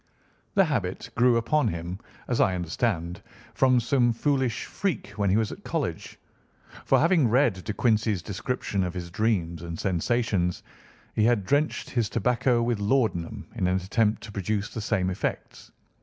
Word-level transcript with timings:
The 0.55 0.65
habit 0.65 1.11
grew 1.13 1.37
upon 1.37 1.67
him, 1.67 1.99
as 2.27 2.41
I 2.41 2.55
understand, 2.55 3.21
from 3.53 3.79
some 3.79 4.13
foolish 4.13 4.65
freak 4.65 5.09
when 5.09 5.29
he 5.29 5.37
was 5.37 5.51
at 5.51 5.63
college; 5.63 6.17
for 6.85 6.97
having 6.99 7.27
read 7.27 7.63
De 7.63 7.71
Quincey's 7.71 8.23
description 8.23 8.83
of 8.83 8.95
his 8.95 9.11
dreams 9.11 9.61
and 9.61 9.79
sensations, 9.79 10.63
he 11.13 11.23
had 11.25 11.45
drenched 11.45 11.91
his 11.91 12.09
tobacco 12.09 12.63
with 12.63 12.79
laudanum 12.79 13.45
in 13.53 13.67
an 13.67 13.75
attempt 13.75 14.23
to 14.23 14.31
produce 14.31 14.73
the 14.73 14.81
same 14.81 15.11
effects. 15.11 15.71